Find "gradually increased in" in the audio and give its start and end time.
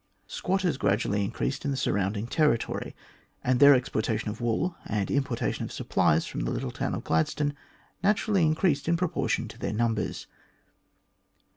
0.77-1.69